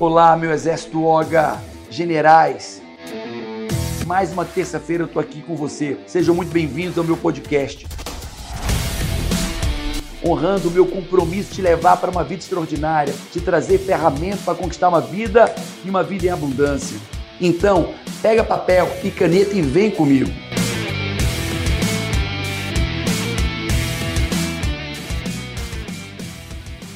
Olá, 0.00 0.36
meu 0.36 0.50
exército 0.50 1.04
Oga, 1.04 1.62
generais. 1.88 2.82
Mais 4.04 4.32
uma 4.32 4.44
terça-feira 4.44 5.04
eu 5.04 5.08
tô 5.08 5.20
aqui 5.20 5.40
com 5.40 5.54
você. 5.54 5.96
Sejam 6.04 6.34
muito 6.34 6.50
bem-vindos 6.52 6.98
ao 6.98 7.04
meu 7.04 7.16
podcast. 7.16 7.86
Honrando 10.26 10.68
o 10.68 10.72
meu 10.72 10.84
compromisso 10.84 11.50
de 11.50 11.54
te 11.56 11.62
levar 11.62 11.96
para 11.98 12.10
uma 12.10 12.24
vida 12.24 12.40
extraordinária, 12.42 13.14
te 13.30 13.40
trazer 13.40 13.78
ferramentas 13.78 14.40
para 14.40 14.56
conquistar 14.56 14.88
uma 14.88 15.00
vida 15.00 15.54
e 15.84 15.88
uma 15.88 16.02
vida 16.02 16.26
em 16.26 16.30
abundância. 16.30 16.98
Então, 17.40 17.94
pega 18.20 18.42
papel 18.42 18.88
e 19.04 19.12
caneta 19.12 19.54
e 19.54 19.62
vem 19.62 19.92
comigo. 19.92 20.28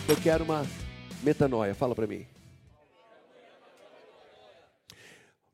Eu 0.09 0.17
quero 0.17 0.43
uma 0.43 0.67
metanoia, 1.23 1.77
fala 1.77 1.95
para 1.95 2.09
mim. 2.09 2.27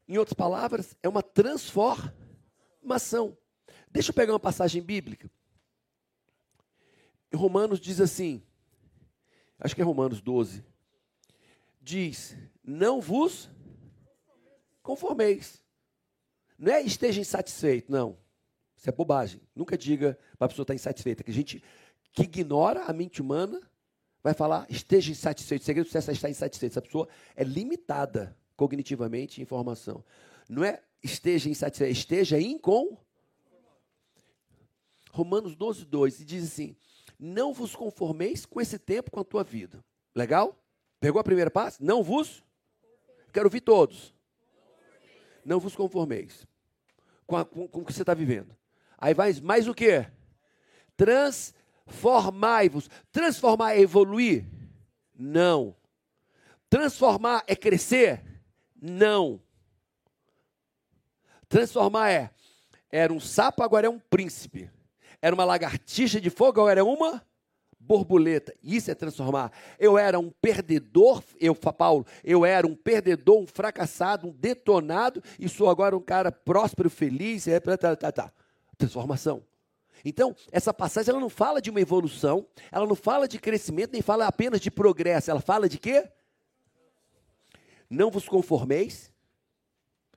Em 0.07 0.19
outras 0.19 0.35
palavras, 0.35 0.95
é 1.03 1.09
uma 1.09 1.23
transformação. 1.23 3.39
Deixa 3.91 4.11
eu 4.11 4.15
pegar 4.15 4.33
uma 4.33 4.41
passagem 4.41 4.83
bíblica. 4.83 5.31
Romanos 7.35 7.81
diz 7.81 8.01
assim, 8.01 8.43
acho 9.59 9.75
que 9.75 9.83
é 9.83 9.85
Romanos 9.85 10.21
12, 10.21 10.65
diz: 11.81 12.37
Não 12.63 13.01
vos 13.01 13.51
conformeis. 14.83 15.63
Não 16.59 16.73
é 16.73 16.83
esteja 16.83 17.21
insatisfeito, 17.21 17.91
não. 17.91 18.17
Isso 18.77 18.89
é 18.89 18.93
bobagem. 18.93 19.41
Nunca 19.55 19.77
diga 19.77 20.19
para 20.39 20.47
a 20.47 20.49
pessoa 20.49 20.65
estar 20.65 20.75
insatisfeita. 20.75 21.25
Que 21.25 21.31
a 21.31 21.35
gente 21.35 21.63
que 22.13 22.23
ignora 22.23 22.85
a 22.85 22.93
mente 22.93 23.21
humana 23.21 23.61
vai 24.23 24.35
falar 24.35 24.67
esteja 24.69 25.11
insatisfeito. 25.11 25.63
O 25.63 25.67
segredo 25.67 25.89
é 25.93 25.99
estar 25.99 26.31
insatisfeito. 26.31 26.73
Essa 26.73 26.83
pessoa 26.83 27.09
é 27.35 27.43
limitada 27.43 28.37
cognitivamente 28.57 29.43
informação. 29.43 30.05
Não 30.49 30.65
é 30.65 30.83
esteja 31.03 31.49
insatisfeito, 31.49 31.93
esteja 31.93 32.41
incom. 32.41 32.97
Romanos 35.11 35.55
12, 35.55 35.85
2, 35.85 36.21
e 36.21 36.25
diz 36.25 36.45
assim: 36.45 36.77
Não 37.19 37.53
vos 37.53 37.75
conformeis 37.77 38.45
com 38.45 38.61
esse 38.61 38.79
tempo, 38.79 39.11
com 39.11 39.21
a 39.21 39.25
tua 39.25 39.45
vida. 39.45 39.85
Legal? 40.15 40.59
Pegou 41.01 41.21
a 41.21 41.25
primeira 41.25 41.51
parte? 41.51 41.83
Não 41.83 42.03
vos? 42.03 42.43
Quero 43.33 43.47
ouvir 43.47 43.61
todos. 43.61 44.15
Não 45.45 45.61
vos 45.61 45.77
conformeis 45.77 46.47
com, 47.27 47.37
a, 47.37 47.45
com, 47.45 47.69
com 47.69 47.81
o 47.81 47.85
que 47.85 47.93
você 47.93 48.03
está 48.03 48.15
vivendo. 48.15 48.57
Aí 48.99 49.13
vai 49.13 49.33
mais 49.41 49.69
o 49.69 49.75
que? 49.75 50.07
Transformai-vos. 50.97 52.89
Transformar 53.13 53.75
é 53.75 53.81
evoluir? 53.81 54.47
Não. 55.15 55.77
Transformar 56.71 57.45
é 57.47 57.55
crescer? 57.55 58.34
Não. 58.87 59.41
Transformar 61.49 62.11
é. 62.11 62.31
Era 62.91 63.15
um 63.15 63.19
sapo, 63.19 63.63
agora 63.63 63.87
é 63.87 63.91
um 63.91 63.99
príncipe. 63.99 64.71
Era 65.23 65.35
uma 65.35 65.45
lagartixa 65.47 66.21
de 66.21 66.29
fogo, 66.29 66.61
agora 66.61 66.81
é 66.81 66.83
uma 66.83 67.25
borboleta. 67.81 68.55
Isso 68.63 68.91
é 68.91 68.95
transformar. 68.95 69.51
Eu 69.79 69.97
era 69.97 70.19
um 70.19 70.29
perdedor, 70.29 71.23
eu, 71.41 71.55
Paulo, 71.55 72.05
eu 72.23 72.45
era 72.45 72.67
um 72.67 72.75
perdedor, 72.75 73.39
um 73.41 73.47
fracassado, 73.47 74.29
um 74.29 74.33
detonado, 74.33 75.23
e 75.39 75.49
sou 75.49 75.71
agora 75.71 75.97
um 75.97 76.03
cara 76.03 76.31
próspero, 76.31 76.91
feliz, 76.91 77.49
é, 77.49 77.59
tá, 77.59 77.79
tá, 77.79 77.97
tá. 77.97 78.13
tá. 78.13 78.33
Transformação. 78.77 79.43
Então, 80.05 80.37
essa 80.53 80.75
passagem 80.75 81.11
ela 81.11 81.21
não 81.21 81.31
fala 81.31 81.63
de 81.63 81.71
uma 81.71 81.81
evolução, 81.81 82.47
ela 82.71 82.87
não 82.87 82.95
fala 82.95 83.27
de 83.27 83.39
crescimento, 83.39 83.93
nem 83.93 84.03
fala 84.03 84.27
apenas 84.27 84.61
de 84.61 84.71
progresso, 84.71 85.31
ela 85.31 85.41
fala 85.41 85.71
de 85.71 85.79
quê? 85.79 86.07
Não 87.89 88.11
vos 88.11 88.29
conformeis. 88.29 89.13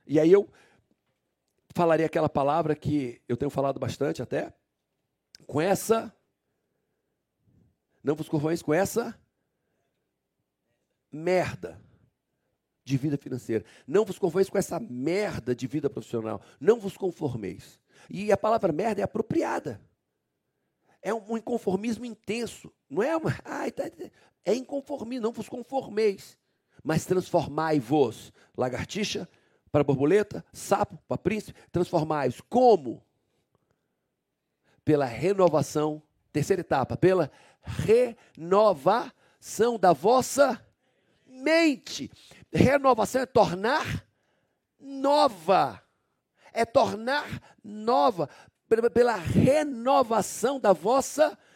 E 0.06 0.18
aí 0.18 0.32
eu 0.32 0.48
falarei 1.70 2.04
aquela 2.04 2.28
palavra 2.28 2.74
que 2.74 3.20
eu 3.28 3.36
tenho 3.36 3.50
falado 3.50 3.78
bastante 3.78 4.22
até, 4.22 4.52
com 5.46 5.60
essa, 5.60 6.14
não 8.02 8.14
vos 8.14 8.28
conformeis 8.28 8.62
com 8.62 8.74
essa 8.74 9.18
merda 11.10 11.80
de 12.84 12.96
vida 12.96 13.16
financeira. 13.16 13.64
Não 13.86 14.04
vos 14.04 14.18
conformeis 14.18 14.48
com 14.48 14.58
essa 14.58 14.80
merda 14.80 15.54
de 15.54 15.66
vida 15.66 15.90
profissional. 15.90 16.40
Não 16.58 16.80
vos 16.80 16.96
conformeis. 16.96 17.78
E 18.08 18.32
a 18.32 18.36
palavra 18.36 18.72
merda 18.72 19.02
é 19.02 19.04
apropriada. 19.04 19.80
É 21.02 21.12
um 21.12 21.36
inconformismo 21.36 22.04
intenso. 22.04 22.72
Não 22.88 23.02
é 23.02 23.16
uma. 23.16 23.38
Ai, 23.44 23.70
tá, 23.70 23.84
é 24.44 24.54
inconformismo. 24.54 25.22
Não 25.22 25.32
vos 25.32 25.48
conformeis 25.48 26.36
mas 26.82 27.04
transformai-vos. 27.04 28.32
Lagartixa 28.56 29.28
para 29.70 29.84
borboleta, 29.84 30.44
sapo 30.52 30.98
para 31.06 31.18
príncipe, 31.18 31.58
transformai-vos. 31.70 32.40
Como? 32.48 33.02
Pela 34.84 35.04
renovação, 35.04 36.02
terceira 36.32 36.60
etapa, 36.60 36.96
pela 36.96 37.30
renovação 37.62 39.78
da 39.78 39.92
vossa 39.92 40.60
mente. 41.26 42.10
Renovação 42.52 43.22
é 43.22 43.26
tornar 43.26 44.06
nova. 44.80 45.82
É 46.52 46.64
tornar 46.64 47.26
nova. 47.62 48.28
Pela 48.92 49.16
renovação 49.16 50.58
da 50.58 50.72
vossa 50.72 51.30
mente. 51.30 51.47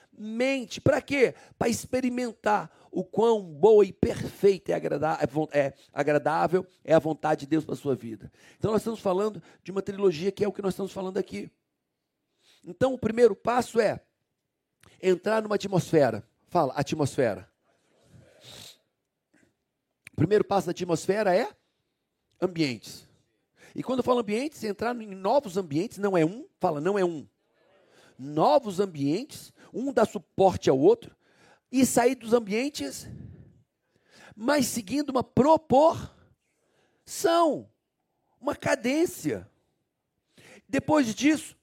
Para 0.83 1.01
quê? 1.01 1.35
Para 1.59 1.69
experimentar 1.69 2.71
o 2.91 3.03
quão 3.03 3.43
boa 3.43 3.85
e 3.85 3.93
perfeita 3.93 4.73
é, 4.73 4.77
é, 4.77 5.67
é 5.67 5.75
agradável 5.93 6.67
é 6.85 6.93
a 6.93 6.99
vontade 6.99 7.41
de 7.41 7.47
Deus 7.47 7.65
para 7.65 7.75
a 7.75 7.79
sua 7.79 7.95
vida. 7.95 8.31
Então, 8.59 8.71
nós 8.71 8.83
estamos 8.83 9.01
falando 9.01 9.43
de 9.65 9.71
uma 9.71 9.81
trilogia 9.81 10.31
que 10.31 10.45
é 10.45 10.49
o 10.49 10.53
que 10.53 10.63
nós 10.63 10.75
estamos 10.75 10.93
falando 10.93 11.17
aqui. 11.17 11.51
Então, 12.65 12.93
o 12.93 12.99
primeiro 12.99 13.35
passo 13.35 13.81
é 13.81 14.01
entrar 15.03 15.43
numa 15.43 15.55
atmosfera. 15.55 16.23
Fala, 16.49 16.75
atmosfera. 16.75 17.51
O 20.13 20.17
primeiro 20.17 20.45
passo 20.45 20.67
da 20.67 20.73
atmosfera 20.73 21.35
é 21.35 21.49
ambientes. 22.41 23.09
E 23.75 23.83
quando 23.83 24.01
eu 24.01 24.05
falo 24.05 24.21
ambientes, 24.21 24.63
entrar 24.63 24.95
em 24.95 25.15
novos 25.15 25.57
ambientes, 25.57 25.97
não 25.97 26.17
é 26.17 26.25
um, 26.25 26.47
fala, 26.61 26.81
não 26.81 26.99
é 26.99 27.05
um. 27.05 27.27
Novos 28.19 28.79
ambientes, 28.79 29.53
um 29.73 29.93
dá 29.93 30.05
suporte 30.05 30.69
ao 30.69 30.79
outro, 30.79 31.17
e 31.71 31.87
sair 31.87 32.15
dos 32.15 32.33
ambientes, 32.35 33.09
mas 34.37 34.67
seguindo 34.67 35.09
uma 35.11 35.25
proporção, 35.25 36.11
uma 38.39 38.55
cadência. 38.55 39.51
Depois 40.69 41.15
disso, 41.15 41.57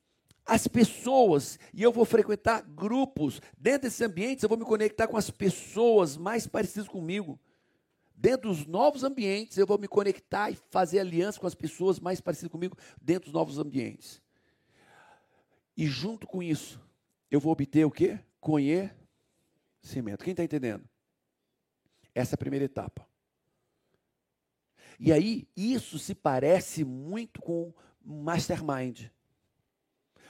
as 0.45 0.67
pessoas, 0.67 1.59
e 1.71 1.83
eu 1.83 1.91
vou 1.91 2.05
frequentar 2.05 2.63
grupos, 2.63 3.39
dentro 3.55 3.83
desses 3.83 4.01
ambientes 4.01 4.41
eu 4.41 4.49
vou 4.49 4.57
me 4.57 4.65
conectar 4.65 5.07
com 5.07 5.15
as 5.15 5.29
pessoas 5.29 6.17
mais 6.17 6.47
parecidas 6.47 6.87
comigo. 6.87 7.39
Dentro 8.15 8.49
dos 8.49 8.65
novos 8.65 9.03
ambientes, 9.03 9.57
eu 9.57 9.67
vou 9.67 9.77
me 9.77 9.87
conectar 9.87 10.49
e 10.51 10.55
fazer 10.69 10.99
aliança 10.99 11.39
com 11.39 11.47
as 11.47 11.55
pessoas 11.55 11.99
mais 11.99 12.19
parecidas 12.19 12.51
comigo 12.51 12.75
dentro 12.99 13.25
dos 13.25 13.33
novos 13.33 13.59
ambientes. 13.59 14.21
E 15.77 15.85
junto 15.85 16.27
com 16.27 16.43
isso, 16.43 16.81
eu 17.29 17.39
vou 17.39 17.51
obter 17.51 17.85
o 17.85 17.91
quê? 17.91 18.19
Conhecer 18.39 18.99
cimento. 19.81 20.23
Quem 20.23 20.31
está 20.31 20.43
entendendo? 20.43 20.83
Essa 22.13 22.33
é 22.33 22.35
a 22.35 22.39
primeira 22.39 22.65
etapa. 22.65 23.07
E 24.99 25.13
aí, 25.13 25.47
isso 25.55 25.97
se 25.97 26.13
parece 26.13 26.83
muito 26.83 27.41
com 27.41 27.73
mastermind. 28.03 29.07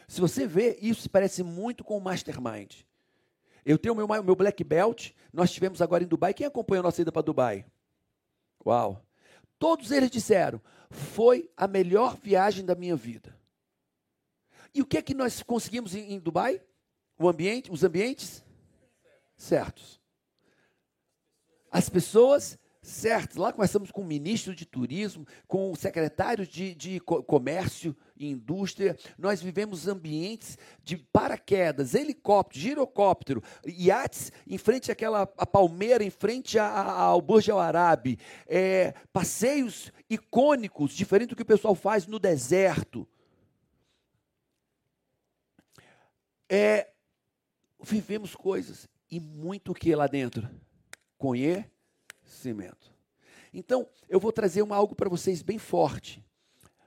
Se 0.07 0.21
você 0.21 0.45
vê, 0.45 0.77
isso 0.81 1.01
se 1.01 1.09
parece 1.09 1.41
muito 1.43 1.83
com 1.83 1.97
o 1.97 2.01
mastermind. 2.01 2.81
Eu 3.65 3.77
tenho 3.77 3.93
o 3.93 3.97
meu, 3.97 4.23
meu 4.23 4.35
black 4.35 4.63
belt, 4.63 5.11
nós 5.33 5.51
tivemos 5.51 5.81
agora 5.81 6.03
em 6.03 6.07
Dubai. 6.07 6.33
Quem 6.33 6.45
acompanhou 6.45 6.81
a 6.81 6.83
nossa 6.83 7.01
ida 7.01 7.11
para 7.11 7.21
Dubai? 7.21 7.65
Uau! 8.65 9.03
Todos 9.57 9.91
eles 9.91 10.09
disseram: 10.09 10.61
foi 10.89 11.49
a 11.57 11.67
melhor 11.67 12.15
viagem 12.15 12.65
da 12.65 12.75
minha 12.75 12.95
vida. 12.95 13.37
E 14.73 14.81
o 14.81 14.85
que 14.85 14.97
é 14.97 15.01
que 15.01 15.13
nós 15.13 15.41
conseguimos 15.41 15.95
em, 15.95 16.13
em 16.13 16.19
Dubai? 16.19 16.61
Ambiente, 17.27 17.71
os 17.71 17.83
ambientes 17.83 18.43
certos. 19.35 19.99
As 21.71 21.89
pessoas 21.89 22.57
certas. 22.81 23.37
Lá 23.37 23.53
começamos 23.53 23.91
com 23.91 24.01
o 24.01 24.05
ministro 24.05 24.55
de 24.55 24.65
turismo, 24.65 25.25
com 25.47 25.71
o 25.71 25.75
secretário 25.75 26.45
de, 26.47 26.73
de 26.73 26.99
comércio 26.99 27.95
e 28.17 28.29
indústria. 28.29 28.97
Nós 29.17 29.41
vivemos 29.41 29.87
ambientes 29.87 30.57
de 30.83 30.97
paraquedas, 30.97 31.93
helicóptero, 31.93 32.61
girocóptero, 32.61 33.43
iates 33.65 34.31
em 34.47 34.57
frente 34.57 34.91
àquela 34.91 35.21
a 35.37 35.45
palmeira, 35.45 36.03
em 36.03 36.09
frente 36.09 36.57
a, 36.57 36.65
a, 36.65 37.01
ao 37.01 37.21
Burj 37.21 37.51
Al 37.51 37.59
Arab. 37.59 38.17
É, 38.47 38.93
passeios 39.13 39.91
icônicos, 40.09 40.93
diferente 40.93 41.29
do 41.29 41.35
que 41.35 41.43
o 41.43 41.45
pessoal 41.45 41.75
faz 41.75 42.07
no 42.07 42.19
deserto. 42.19 43.07
É, 46.51 46.89
vivemos 47.81 48.35
coisas 48.35 48.87
e 49.09 49.19
muito 49.19 49.73
que 49.73 49.95
lá 49.95 50.07
dentro? 50.07 50.49
Conhecimento. 51.17 52.93
Então, 53.53 53.87
eu 54.07 54.19
vou 54.19 54.31
trazer 54.31 54.61
uma, 54.61 54.75
algo 54.75 54.95
para 54.95 55.09
vocês 55.09 55.41
bem 55.41 55.57
forte. 55.57 56.23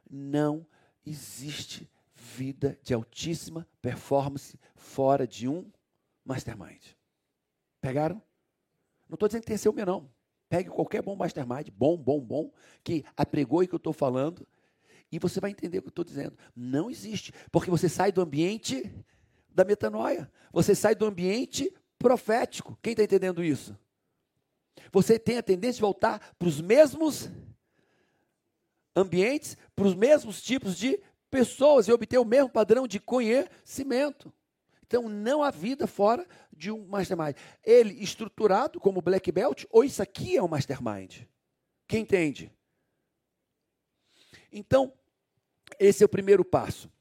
Não 0.08 0.66
existe 1.04 1.90
vida 2.14 2.78
de 2.82 2.94
altíssima 2.94 3.66
performance 3.80 4.58
fora 4.74 5.26
de 5.26 5.48
um 5.48 5.70
mastermind. 6.24 6.82
Pegaram? 7.80 8.22
Não 9.08 9.14
estou 9.14 9.28
dizendo 9.28 9.44
que 9.44 9.58
ser 9.58 9.68
o 9.68 9.72
meu, 9.72 9.84
não. 9.84 10.10
Pegue 10.48 10.70
qualquer 10.70 11.02
bom 11.02 11.16
mastermind, 11.16 11.68
bom, 11.70 11.96
bom, 11.96 12.20
bom, 12.20 12.52
que 12.84 13.04
apregou 13.16 13.62
e 13.62 13.66
que 13.66 13.74
eu 13.74 13.78
estou 13.78 13.92
falando, 13.92 14.46
e 15.10 15.18
você 15.18 15.40
vai 15.40 15.50
entender 15.50 15.78
o 15.78 15.82
que 15.82 15.88
eu 15.88 15.92
estou 15.92 16.04
dizendo. 16.04 16.36
Não 16.54 16.90
existe, 16.90 17.32
porque 17.50 17.70
você 17.70 17.88
sai 17.88 18.12
do 18.12 18.20
ambiente 18.20 18.90
da 19.54 19.64
metanoia, 19.64 20.30
você 20.52 20.74
sai 20.74 20.94
do 20.94 21.06
ambiente 21.06 21.72
profético. 21.98 22.78
Quem 22.82 22.92
está 22.92 23.04
entendendo 23.04 23.44
isso? 23.44 23.76
Você 24.90 25.18
tem 25.18 25.38
a 25.38 25.42
tendência 25.42 25.76
de 25.76 25.80
voltar 25.80 26.34
para 26.38 26.48
os 26.48 26.60
mesmos 26.60 27.30
ambientes, 28.94 29.56
para 29.74 29.86
os 29.86 29.94
mesmos 29.94 30.42
tipos 30.42 30.76
de 30.76 31.00
pessoas 31.30 31.88
e 31.88 31.92
obter 31.92 32.18
o 32.18 32.24
mesmo 32.24 32.50
padrão 32.50 32.86
de 32.86 33.00
conhecimento. 33.00 34.32
Então, 34.82 35.08
não 35.08 35.42
há 35.42 35.50
vida 35.50 35.86
fora 35.86 36.26
de 36.52 36.70
um 36.70 36.86
mastermind. 36.86 37.34
Ele 37.64 37.94
estruturado 38.02 38.78
como 38.78 39.00
black 39.00 39.32
belt, 39.32 39.64
ou 39.70 39.82
isso 39.82 40.02
aqui 40.02 40.36
é 40.36 40.42
um 40.42 40.48
mastermind? 40.48 41.22
Quem 41.88 42.02
entende? 42.02 42.52
Então, 44.52 44.92
esse 45.78 46.02
é 46.02 46.06
o 46.06 46.08
primeiro 46.08 46.44
passo. 46.44 46.91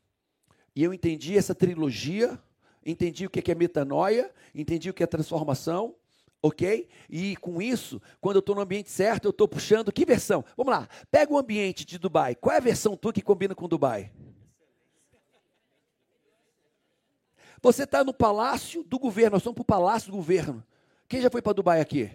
E 0.76 0.84
eu 0.84 0.94
entendi 0.94 1.38
essa 1.38 1.54
trilogia, 1.54 2.40
entendi 2.86 3.26
o 3.26 3.30
que 3.30 3.52
é 3.52 3.56
metanoia, 3.56 4.32
entendi 4.56 4.90
o 4.90 4.94
que 4.94 5.04
é 5.04 5.08
transformação, 5.08 5.96
ok? 6.42 6.88
E 7.10 7.36
com 7.38 7.62
isso, 7.62 8.02
quando 8.20 8.38
eu 8.38 8.40
estou 8.40 8.56
no 8.56 8.62
ambiente 8.62 8.90
certo, 8.90 9.26
eu 9.26 9.32
estou 9.32 9.48
puxando 9.48 9.92
que 9.92 10.06
versão? 10.06 10.44
Vamos 10.56 10.74
lá, 10.74 10.88
pega 11.12 11.32
o 11.32 11.38
ambiente 11.38 11.86
de 11.86 11.98
Dubai. 11.98 12.36
Qual 12.36 12.54
é 12.54 12.58
a 12.58 12.62
versão 12.62 12.96
tua 12.98 13.14
que 13.14 13.22
combina 13.22 13.54
com 13.54 13.68
Dubai? 13.68 14.12
Você 17.62 17.84
está 17.84 18.04
no 18.04 18.14
palácio 18.14 18.84
do 18.84 18.98
governo, 18.98 19.32
nós 19.32 19.42
estamos 19.42 19.56
para 19.56 19.62
o 19.62 19.66
palácio 19.66 20.10
do 20.10 20.18
governo. 20.18 20.64
Quem 21.08 21.22
já 21.22 21.30
foi 21.30 21.42
para 21.42 21.54
Dubai 21.54 21.80
aqui? 21.80 22.10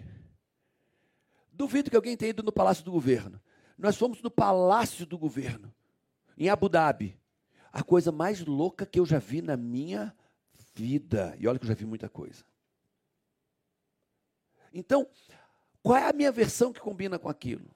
Duvido 1.53 1.89
que 1.89 1.95
alguém 1.95 2.17
tenha 2.17 2.31
ido 2.31 2.43
no 2.43 2.51
palácio 2.51 2.83
do 2.83 2.91
governo. 2.91 3.39
Nós 3.77 3.95
fomos 3.95 4.21
no 4.21 4.29
palácio 4.29 5.05
do 5.05 5.17
governo, 5.17 5.73
em 6.37 6.49
Abu 6.49 6.67
Dhabi. 6.67 7.17
A 7.71 7.83
coisa 7.83 8.11
mais 8.11 8.43
louca 8.45 8.85
que 8.85 8.99
eu 8.99 9.05
já 9.05 9.19
vi 9.19 9.41
na 9.41 9.57
minha 9.57 10.15
vida. 10.73 11.35
E 11.39 11.47
olha 11.47 11.59
que 11.59 11.65
eu 11.65 11.69
já 11.69 11.75
vi 11.75 11.85
muita 11.85 12.09
coisa. 12.09 12.43
Então, 14.73 15.07
qual 15.81 15.97
é 15.97 16.09
a 16.09 16.13
minha 16.13 16.31
versão 16.31 16.71
que 16.71 16.79
combina 16.79 17.17
com 17.17 17.29
aquilo? 17.29 17.69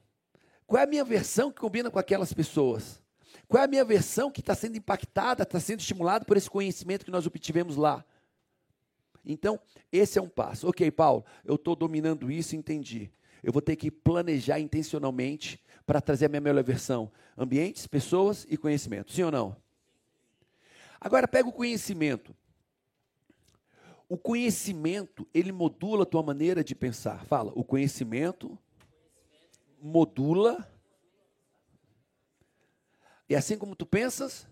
Qual 0.68 0.80
é 0.80 0.84
a 0.84 0.88
minha 0.88 1.04
versão 1.04 1.52
que 1.52 1.60
combina 1.60 1.90
com 1.90 2.00
aquelas 2.00 2.32
pessoas? 2.34 3.02
Qual 3.48 3.62
é 3.62 3.66
a 3.66 3.70
minha 3.70 3.84
versão 3.84 4.32
que 4.32 4.40
está 4.40 4.56
sendo 4.56 4.78
impactada, 4.78 5.44
está 5.44 5.60
sendo 5.60 5.82
estimulada 5.82 6.24
por 6.24 6.38
esse 6.38 6.50
conhecimento 6.50 7.04
que 7.04 7.12
nós 7.12 7.26
obtivemos 7.26 7.76
lá? 7.76 8.06
Então, 9.26 9.60
esse 9.92 10.18
é 10.18 10.22
um 10.22 10.30
passo. 10.30 10.68
Ok, 10.68 10.90
Paulo, 10.92 11.26
eu 11.44 11.56
estou 11.56 11.76
dominando 11.76 12.32
isso, 12.32 12.56
entendi. 12.56 13.12
Eu 13.44 13.52
vou 13.52 13.62
ter 13.62 13.76
que 13.76 13.92
planejar 13.92 14.60
intencionalmente 14.60 15.62
para 15.86 16.00
trazer 16.00 16.26
a 16.26 16.30
minha 16.30 16.42
melhor 16.42 16.64
versão. 16.64 17.12
Ambientes, 17.38 17.88
pessoas 17.88 18.46
e 18.50 18.56
conhecimento. 18.56 19.12
Sim 19.12 19.24
ou 19.24 19.32
não? 19.32 19.56
Agora, 21.02 21.28
pega 21.28 21.50
o 21.50 21.52
conhecimento. 21.52 22.36
O 24.08 24.20
conhecimento, 24.20 25.28
ele 25.34 25.52
modula 25.52 26.04
a 26.04 26.06
tua 26.06 26.22
maneira 26.22 26.64
de 26.64 26.76
pensar. 26.76 27.26
Fala, 27.26 27.52
o 27.56 27.64
conhecimento 27.64 28.56
modula. 29.82 30.72
E 33.28 33.36
assim 33.36 33.58
como 33.58 33.76
tu 33.76 33.86
pensas, 33.86 34.48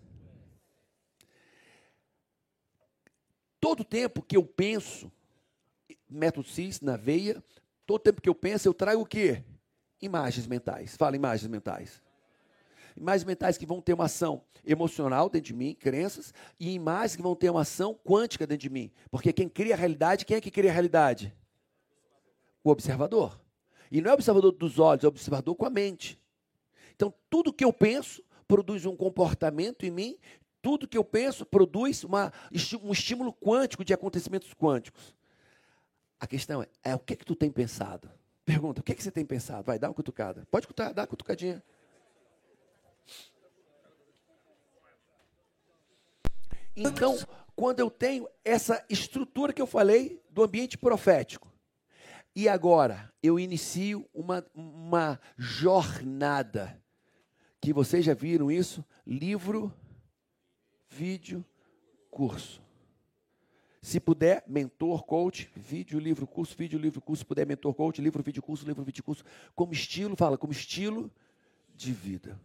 todo 3.60 3.84
tempo 3.84 4.22
que 4.22 4.36
eu 4.36 4.44
penso, 4.44 5.12
método 6.08 6.48
CIS 6.48 6.80
na 6.80 6.96
veia, 6.96 7.44
todo 7.86 8.02
tempo 8.02 8.20
que 8.20 8.28
eu 8.28 8.34
penso, 8.34 8.66
eu 8.66 8.74
trago 8.74 9.02
o 9.02 9.06
quê? 9.06 9.44
Imagens 10.00 10.48
mentais. 10.48 10.96
Fala 10.96 11.14
imagens 11.14 11.48
mentais 11.48 12.02
imagens 12.96 13.24
mentais 13.24 13.56
que 13.56 13.66
vão 13.66 13.80
ter 13.80 13.92
uma 13.92 14.04
ação 14.04 14.42
emocional 14.64 15.28
dentro 15.28 15.46
de 15.46 15.54
mim, 15.54 15.74
crenças, 15.74 16.34
e 16.58 16.72
imagens 16.72 17.16
que 17.16 17.22
vão 17.22 17.34
ter 17.34 17.50
uma 17.50 17.62
ação 17.62 17.94
quântica 17.94 18.46
dentro 18.46 18.62
de 18.62 18.70
mim. 18.70 18.90
Porque 19.10 19.32
quem 19.32 19.48
cria 19.48 19.74
a 19.74 19.76
realidade, 19.76 20.24
quem 20.24 20.36
é 20.36 20.40
que 20.40 20.50
cria 20.50 20.70
a 20.70 20.72
realidade? 20.72 21.34
O 22.62 22.70
observador. 22.70 23.40
E 23.90 24.00
não 24.00 24.10
é 24.10 24.12
o 24.12 24.14
observador 24.14 24.52
dos 24.52 24.78
olhos, 24.78 25.04
é 25.04 25.06
o 25.06 25.08
observador 25.08 25.54
com 25.54 25.66
a 25.66 25.70
mente. 25.70 26.20
Então, 26.94 27.12
tudo 27.28 27.52
que 27.52 27.64
eu 27.64 27.72
penso 27.72 28.22
produz 28.46 28.84
um 28.84 28.96
comportamento 28.96 29.86
em 29.86 29.90
mim, 29.90 30.18
tudo 30.60 30.86
que 30.86 30.98
eu 30.98 31.04
penso 31.04 31.46
produz 31.46 32.04
uma, 32.04 32.32
um 32.82 32.92
estímulo 32.92 33.32
quântico 33.32 33.84
de 33.84 33.94
acontecimentos 33.94 34.52
quânticos. 34.54 35.14
A 36.18 36.26
questão 36.26 36.62
é, 36.62 36.68
é 36.84 36.94
o 36.94 36.98
que, 36.98 37.16
que 37.16 37.24
tu 37.24 37.34
tem 37.34 37.50
pensado? 37.50 38.10
Pergunta, 38.44 38.80
o 38.80 38.84
que, 38.84 38.94
que 38.94 39.02
você 39.02 39.10
tem 39.10 39.24
pensado? 39.24 39.64
Vai, 39.64 39.78
dá 39.78 39.88
uma 39.88 39.94
cutucada. 39.94 40.46
Pode 40.50 40.66
cutucar, 40.66 40.92
dá 40.92 41.02
uma 41.02 41.06
cutucadinha. 41.08 41.62
Então, 46.76 47.16
quando 47.54 47.80
eu 47.80 47.90
tenho 47.90 48.28
essa 48.44 48.84
estrutura 48.88 49.52
que 49.52 49.60
eu 49.60 49.66
falei 49.66 50.22
do 50.30 50.42
ambiente 50.42 50.78
profético, 50.78 51.50
e 52.34 52.48
agora 52.48 53.12
eu 53.22 53.38
inicio 53.38 54.08
uma, 54.14 54.44
uma 54.54 55.20
jornada, 55.36 56.80
que 57.60 57.72
vocês 57.72 58.04
já 58.04 58.14
viram 58.14 58.50
isso? 58.50 58.84
Livro, 59.06 59.72
vídeo, 60.88 61.44
curso. 62.10 62.62
Se 63.82 63.98
puder, 63.98 64.44
mentor, 64.46 65.04
coach, 65.04 65.50
vídeo, 65.56 65.98
livro, 65.98 66.26
curso, 66.26 66.54
vídeo, 66.56 66.78
livro, 66.78 67.00
curso. 67.00 67.20
Se 67.20 67.26
puder, 67.26 67.46
mentor, 67.46 67.74
coach, 67.74 68.00
livro, 68.00 68.22
vídeo, 68.22 68.42
curso, 68.42 68.66
livro, 68.66 68.84
vídeo, 68.84 69.02
curso. 69.02 69.24
Como 69.54 69.72
estilo, 69.72 70.16
fala, 70.16 70.36
como 70.36 70.52
estilo 70.52 71.10
de 71.74 71.92
vida. 71.92 72.38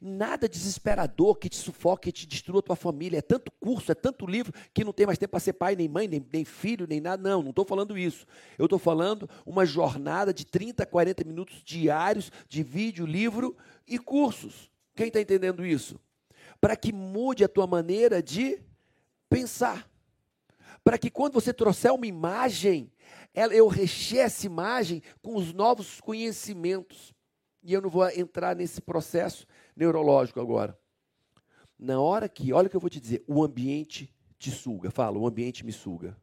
Nada 0.00 0.48
desesperador 0.48 1.36
que 1.36 1.48
te 1.48 1.56
sufoque, 1.56 2.12
que 2.12 2.20
te 2.20 2.26
destrua 2.26 2.60
a 2.60 2.62
tua 2.62 2.76
família. 2.76 3.18
É 3.18 3.22
tanto 3.22 3.50
curso, 3.52 3.92
é 3.92 3.94
tanto 3.94 4.26
livro, 4.26 4.52
que 4.72 4.84
não 4.84 4.92
tem 4.92 5.06
mais 5.06 5.18
tempo 5.18 5.32
para 5.32 5.40
ser 5.40 5.54
pai, 5.54 5.76
nem 5.76 5.88
mãe, 5.88 6.08
nem, 6.08 6.24
nem 6.32 6.44
filho, 6.44 6.86
nem 6.88 7.00
nada. 7.00 7.22
Não, 7.22 7.42
não 7.42 7.50
estou 7.50 7.64
falando 7.64 7.96
isso. 7.96 8.26
Eu 8.58 8.66
estou 8.66 8.78
falando 8.78 9.28
uma 9.44 9.64
jornada 9.64 10.32
de 10.32 10.44
30, 10.44 10.84
40 10.86 11.24
minutos 11.24 11.62
diários 11.64 12.30
de 12.48 12.62
vídeo, 12.62 13.06
livro 13.06 13.56
e 13.86 13.98
cursos. 13.98 14.70
Quem 14.94 15.08
está 15.08 15.20
entendendo 15.20 15.64
isso? 15.64 16.00
Para 16.60 16.76
que 16.76 16.92
mude 16.92 17.44
a 17.44 17.48
tua 17.48 17.66
maneira 17.66 18.22
de 18.22 18.58
pensar. 19.28 19.88
Para 20.82 20.98
que 20.98 21.10
quando 21.10 21.34
você 21.34 21.52
trouxer 21.52 21.92
uma 21.92 22.06
imagem, 22.06 22.90
eu 23.34 23.66
recheie 23.68 24.20
essa 24.20 24.46
imagem 24.46 25.02
com 25.20 25.36
os 25.36 25.52
novos 25.52 26.00
conhecimentos. 26.00 27.12
E 27.62 27.72
eu 27.72 27.82
não 27.82 27.90
vou 27.90 28.08
entrar 28.10 28.54
nesse 28.54 28.80
processo 28.80 29.46
neurológico 29.76 30.40
agora. 30.40 30.78
Na 31.78 32.00
hora 32.00 32.28
que, 32.28 32.52
olha 32.52 32.66
o 32.66 32.70
que 32.70 32.76
eu 32.76 32.80
vou 32.80 32.90
te 32.90 32.98
dizer, 32.98 33.22
o 33.26 33.44
ambiente 33.44 34.12
te 34.38 34.50
suga. 34.50 34.90
Fala, 34.90 35.18
o 35.18 35.26
ambiente 35.26 35.64
me 35.64 35.72
suga. 35.72 36.16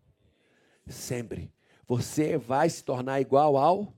Sempre. 0.88 1.54
Você 1.88 2.38
vai 2.38 2.70
se 2.70 2.84
tornar 2.84 3.22
igual 3.22 3.56
ao 3.56 3.94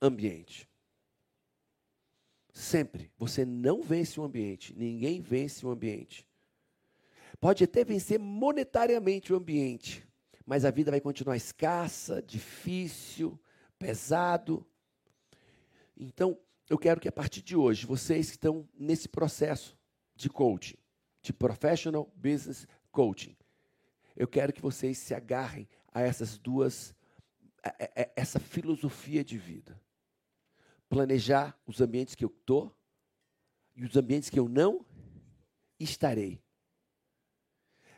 ambiente. 0.00 0.68
Sempre. 2.52 3.10
Você 3.18 3.44
não 3.44 3.82
vence 3.82 4.20
o 4.20 4.24
ambiente. 4.24 4.72
Ninguém 4.76 5.20
vence 5.20 5.66
o 5.66 5.70
ambiente. 5.70 6.26
Pode 7.40 7.64
até 7.64 7.84
vencer 7.84 8.18
monetariamente 8.18 9.32
o 9.32 9.36
ambiente, 9.36 10.06
mas 10.46 10.64
a 10.64 10.70
vida 10.70 10.90
vai 10.90 11.00
continuar 11.00 11.36
escassa, 11.36 12.22
difícil, 12.22 13.38
pesado. 13.78 14.64
Então, 15.96 16.38
eu 16.68 16.78
quero 16.78 17.00
que 17.00 17.08
a 17.08 17.12
partir 17.12 17.42
de 17.42 17.56
hoje, 17.56 17.86
vocês 17.86 18.28
que 18.28 18.36
estão 18.36 18.68
nesse 18.74 19.08
processo 19.08 19.76
de 20.14 20.30
coaching, 20.30 20.76
de 21.20 21.32
professional 21.32 22.10
business 22.16 22.66
coaching, 22.90 23.36
eu 24.16 24.26
quero 24.28 24.52
que 24.52 24.62
vocês 24.62 24.98
se 24.98 25.14
agarrem 25.14 25.68
a 25.92 26.00
essas 26.00 26.38
duas, 26.38 26.94
a, 27.62 27.68
a, 27.68 28.02
a 28.02 28.10
essa 28.16 28.38
filosofia 28.38 29.24
de 29.24 29.36
vida. 29.36 29.80
Planejar 30.88 31.58
os 31.66 31.80
ambientes 31.80 32.14
que 32.14 32.24
eu 32.24 32.28
estou 32.28 32.74
e 33.74 33.84
os 33.84 33.96
ambientes 33.96 34.30
que 34.30 34.38
eu 34.38 34.48
não 34.48 34.86
estarei. 35.78 36.42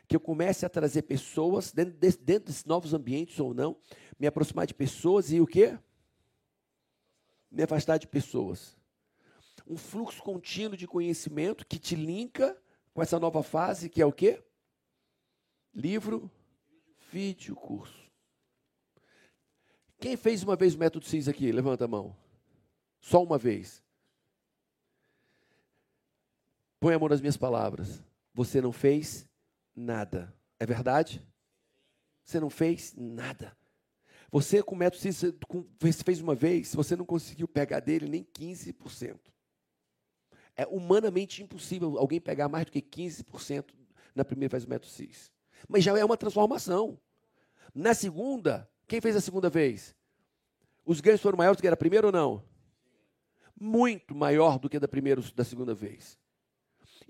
Que 0.07 0.15
eu 0.15 0.19
comece 0.19 0.65
a 0.65 0.69
trazer 0.69 1.03
pessoas 1.03 1.71
dentro, 1.71 1.93
desse, 1.93 2.17
dentro 2.17 2.45
desses 2.45 2.65
novos 2.65 2.93
ambientes 2.93 3.39
ou 3.39 3.53
não, 3.53 3.77
me 4.19 4.25
aproximar 4.25 4.65
de 4.65 4.73
pessoas 4.73 5.31
e 5.31 5.39
o 5.39 5.45
quê? 5.45 5.77
Me 7.49 7.63
afastar 7.63 7.97
de 7.97 8.07
pessoas. 8.07 8.77
Um 9.65 9.77
fluxo 9.77 10.21
contínuo 10.21 10.77
de 10.77 10.87
conhecimento 10.87 11.65
que 11.65 11.79
te 11.79 11.95
linka 11.95 12.57
com 12.93 13.01
essa 13.01 13.19
nova 13.19 13.43
fase, 13.43 13.89
que 13.89 14.01
é 14.01 14.05
o 14.05 14.13
quê? 14.13 14.43
Livro, 15.73 16.31
vídeo, 17.11 17.55
curso. 17.55 18.07
Quem 19.99 20.15
fez 20.15 20.43
uma 20.43 20.55
vez 20.55 20.75
o 20.75 20.77
método 20.77 21.05
CIS 21.05 21.27
aqui? 21.27 21.51
Levanta 21.51 21.85
a 21.85 21.87
mão. 21.87 22.15
Só 22.99 23.23
uma 23.23 23.37
vez. 23.37 23.83
Põe 26.79 26.93
a 26.93 26.99
mão 26.99 27.09
nas 27.09 27.19
minhas 27.21 27.37
palavras. 27.37 28.03
Você 28.33 28.61
não 28.61 28.71
fez 28.71 29.27
nada. 29.75 30.33
É 30.59 30.65
verdade? 30.65 31.25
Você 32.23 32.39
não 32.39 32.49
fez 32.49 32.93
nada. 32.95 33.56
Você 34.37 34.61
com 34.61 34.75
método 34.75 35.01
CIS 35.01 35.33
fez 36.05 36.21
uma 36.21 36.35
vez, 36.35 36.75
você 36.75 36.95
não 36.95 37.03
conseguiu 37.03 37.47
pegar 37.47 37.79
dele 37.79 38.07
nem 38.07 38.23
15%. 38.23 39.17
É 40.55 40.63
humanamente 40.67 41.41
impossível 41.41 41.97
alguém 41.97 42.21
pegar 42.21 42.47
mais 42.47 42.63
do 42.65 42.71
que 42.71 42.79
15% 42.79 43.73
na 44.13 44.23
primeira 44.23 44.51
vez 44.51 44.63
do 44.63 44.69
método 44.69 44.91
CIS. 44.91 45.31
Mas 45.67 45.83
já 45.83 45.97
é 45.97 46.05
uma 46.05 46.15
transformação. 46.15 46.99
Na 47.73 47.95
segunda, 47.95 48.69
quem 48.87 49.01
fez 49.01 49.15
a 49.15 49.21
segunda 49.21 49.49
vez? 49.49 49.95
Os 50.85 51.01
ganhos 51.01 51.19
foram 51.19 51.35
maiores 51.35 51.57
do 51.57 51.61
que 51.61 51.67
era 51.67 51.73
a 51.73 51.77
primeira 51.77 52.05
ou 52.05 52.13
não? 52.13 52.43
Muito 53.59 54.13
maior 54.13 54.59
do 54.59 54.69
que 54.69 54.79
da 54.79 54.87
primeira 54.87 55.19
da 55.33 55.43
segunda 55.43 55.73
vez. 55.73 56.15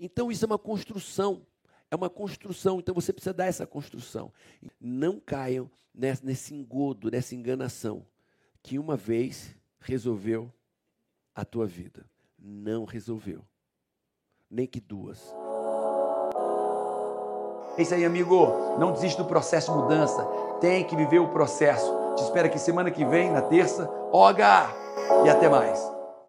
Então 0.00 0.32
isso 0.32 0.46
é 0.46 0.46
uma 0.46 0.58
construção. 0.58 1.46
É 1.90 1.96
uma 1.96 2.10
construção, 2.10 2.78
então 2.78 2.94
você 2.94 3.12
precisa 3.12 3.32
dar 3.32 3.46
essa 3.46 3.66
construção. 3.66 4.32
Não 4.80 5.18
caiam 5.18 5.70
nesse 5.94 6.54
engodo, 6.54 7.10
nessa 7.10 7.34
enganação, 7.34 8.06
que 8.62 8.78
uma 8.78 8.96
vez 8.96 9.54
resolveu 9.80 10.52
a 11.34 11.44
tua 11.44 11.66
vida. 11.66 12.04
Não 12.38 12.84
resolveu. 12.84 13.42
Nem 14.50 14.66
que 14.66 14.80
duas. 14.80 15.34
É 17.76 17.82
isso 17.82 17.94
aí, 17.94 18.04
amigo. 18.04 18.76
Não 18.78 18.92
desiste 18.92 19.16
do 19.16 19.24
processo 19.24 19.72
de 19.72 19.78
mudança. 19.78 20.24
Tem 20.60 20.84
que 20.84 20.96
viver 20.96 21.20
o 21.20 21.28
processo. 21.28 21.90
Te 22.16 22.22
espero 22.22 22.48
aqui 22.48 22.58
semana 22.58 22.90
que 22.90 23.04
vem, 23.04 23.30
na 23.30 23.42
terça. 23.42 23.88
Oga! 24.12 24.68
E 25.24 25.28
até 25.28 25.48
mais. 25.48 25.97